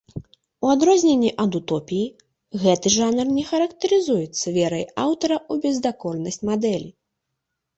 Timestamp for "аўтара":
5.05-5.37